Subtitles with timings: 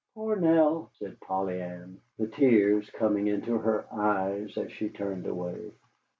[0.15, 5.73] "Poor Nell," said Polly Ann, the tears coming into her eyes as she turned away.